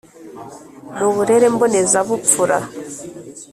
mu 0.97 1.07
burere 1.15 1.47
mbonezabupfura 1.53 2.57